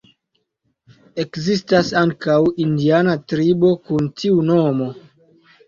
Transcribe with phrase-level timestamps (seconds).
[1.23, 4.93] Ekzistas ankaŭ indiana tribo kun tiu nomo.